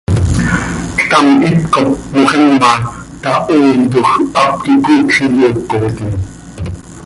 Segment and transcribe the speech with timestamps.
[0.97, 2.71] Ctam hipcop moxima
[3.23, 6.13] tahoiitoj, hap quih coocj iyoocotim.